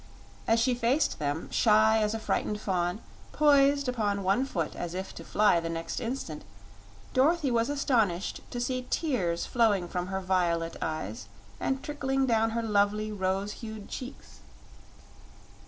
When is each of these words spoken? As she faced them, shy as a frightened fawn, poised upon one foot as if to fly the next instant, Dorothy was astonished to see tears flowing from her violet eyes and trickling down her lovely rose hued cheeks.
As 0.47 0.59
she 0.59 0.73
faced 0.73 1.19
them, 1.19 1.47
shy 1.51 1.99
as 2.01 2.15
a 2.15 2.19
frightened 2.19 2.59
fawn, 2.59 3.01
poised 3.33 3.87
upon 3.87 4.23
one 4.23 4.45
foot 4.47 4.75
as 4.75 4.95
if 4.95 5.13
to 5.13 5.23
fly 5.23 5.59
the 5.59 5.69
next 5.69 5.99
instant, 6.01 6.43
Dorothy 7.13 7.51
was 7.51 7.69
astonished 7.69 8.41
to 8.49 8.59
see 8.59 8.87
tears 8.89 9.45
flowing 9.45 9.87
from 9.87 10.07
her 10.07 10.19
violet 10.19 10.75
eyes 10.81 11.27
and 11.59 11.83
trickling 11.83 12.25
down 12.25 12.49
her 12.49 12.63
lovely 12.63 13.11
rose 13.11 13.51
hued 13.61 13.89
cheeks. 13.89 14.39